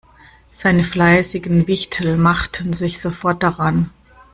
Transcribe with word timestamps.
Seine 0.51 0.83
fleißigen 0.83 1.67
Wichtel 1.67 2.17
machten 2.17 2.73
sich 2.73 2.99
sofort 2.99 3.43
daran. 3.43 3.91